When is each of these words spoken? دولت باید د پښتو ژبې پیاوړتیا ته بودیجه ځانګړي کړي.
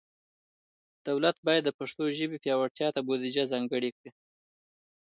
دولت 1.07 1.37
باید 1.47 1.63
د 1.65 1.69
پښتو 1.79 2.03
ژبې 2.19 2.37
پیاوړتیا 2.43 2.87
ته 2.95 2.99
بودیجه 3.07 3.43
ځانګړي 3.51 3.91
کړي. 3.97 4.09